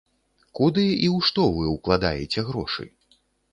[0.59, 2.91] Куды і ў што вы ўкладаеце грошы?